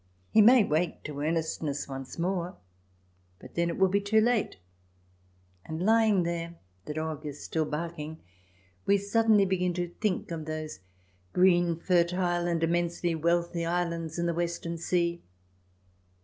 He 0.31 0.41
may 0.41 0.63
wake 0.63 1.03
to 1.03 1.21
earnestness 1.21 1.87
once 1.87 2.15
CH. 2.15 2.17
XVI] 2.17 2.23
SUBJECT 2.23 2.55
RACES 2.57 3.53
217 3.53 3.53
more, 3.53 3.53
but 3.53 3.53
then 3.53 3.69
it 3.69 3.77
will 3.77 3.87
be 3.87 4.01
too 4.01 4.19
late, 4.19 4.57
and 5.63 5.85
lying 5.85 6.23
there— 6.23 6.55
the 6.85 6.95
dog 6.95 7.23
is 7.23 7.43
still 7.43 7.65
barking— 7.65 8.17
we 8.87 8.97
suddenly 8.97 9.45
begin 9.45 9.75
to 9.75 9.89
think 10.01 10.31
of 10.31 10.45
those 10.45 10.79
green, 11.33 11.79
fertile, 11.79 12.47
and 12.47 12.63
immensely 12.63 13.13
wealthy 13.13 13.63
islands 13.63 14.17
in 14.17 14.25
the 14.25 14.33
Western 14.33 14.79
sea. 14.79 15.21